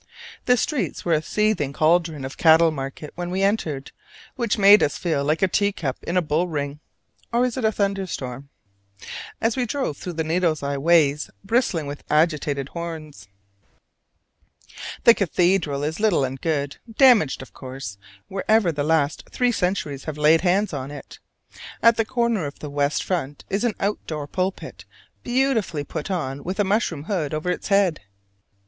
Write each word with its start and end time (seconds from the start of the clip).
The 0.45 0.57
streets 0.57 1.05
were 1.05 1.13
a 1.13 1.21
seething 1.21 1.73
caldron 1.73 2.25
of 2.25 2.35
cattle 2.35 2.71
market 2.71 3.11
when 3.13 3.29
we 3.29 3.43
entered, 3.43 3.91
which 4.35 4.57
made 4.57 4.81
us 4.81 4.97
feel 4.97 5.23
like 5.23 5.43
a 5.43 5.47
tea 5.47 5.71
cup 5.71 5.99
in 6.03 6.17
a 6.17 6.23
bull 6.23 6.47
ring 6.47 6.79
(or 7.31 7.45
is 7.45 7.55
it 7.55 7.69
thunderstorm?) 7.71 8.49
as 9.39 9.55
we 9.55 9.67
drove 9.67 9.97
through 9.97 10.13
needle's 10.13 10.63
eye 10.63 10.79
ways 10.79 11.29
bristling 11.43 11.85
with 11.85 12.03
agitated 12.09 12.69
horns. 12.69 13.27
The 15.03 15.13
cathedral 15.13 15.83
is 15.83 15.99
little 15.99 16.23
and 16.23 16.41
good: 16.41 16.77
damaged, 16.91 17.43
of 17.43 17.53
course, 17.53 17.99
wherever 18.27 18.71
the 18.71 18.83
last 18.83 19.29
three 19.31 19.51
centuries 19.51 20.05
have 20.05 20.17
laid 20.17 20.41
hands 20.41 20.73
on 20.73 20.89
it. 20.89 21.19
At 21.83 21.97
the 21.97 22.05
corner 22.05 22.47
of 22.47 22.57
the 22.57 22.71
west 22.71 23.03
front 23.03 23.45
is 23.51 23.63
an 23.63 23.75
out 23.79 23.99
door 24.07 24.25
pulpit 24.25 24.83
beautifully 25.21 25.83
put 25.83 26.09
on 26.09 26.43
with 26.43 26.59
a 26.59 26.63
mushroom 26.63 27.03
hood 27.03 27.35
over 27.35 27.51
its 27.51 27.67
head. 27.67 27.99